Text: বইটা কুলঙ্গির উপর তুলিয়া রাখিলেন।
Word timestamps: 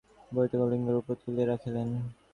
বইটা 0.31 0.55
কুলঙ্গির 0.59 0.99
উপর 1.01 1.15
তুলিয়া 1.21 1.47
রাখিলেন। 1.47 1.87